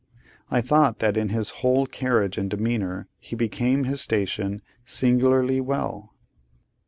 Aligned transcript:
I 0.49 0.61
thought 0.61 0.97
that 0.97 1.15
in 1.15 1.29
his 1.29 1.51
whole 1.61 1.85
carriage 1.85 2.35
and 2.35 2.49
demeanour, 2.49 3.07
he 3.19 3.35
became 3.35 3.83
his 3.83 4.01
station 4.01 4.63
singularly 4.83 5.61
well. 5.61 6.15